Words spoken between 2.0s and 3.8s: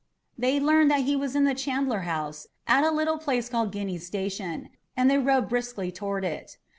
House at a little place called